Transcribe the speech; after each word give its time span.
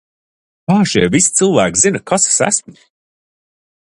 Kā 0.69 0.77
šie 0.91 1.03
visi 1.15 1.35
cilvēki 1.41 1.81
zina, 1.83 2.01
kas 2.13 2.25
es 2.31 2.41
esmu? 2.47 2.77